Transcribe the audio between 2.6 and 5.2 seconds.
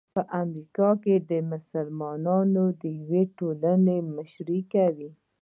د یوې ټولنې مشري کوي.